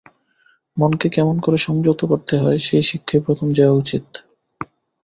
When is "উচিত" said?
3.73-4.05